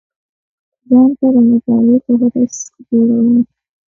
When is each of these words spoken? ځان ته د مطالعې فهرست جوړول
ځان 0.87 1.09
ته 1.17 1.27
د 1.33 1.35
مطالعې 1.49 1.97
فهرست 2.05 2.65
جوړول 2.87 3.37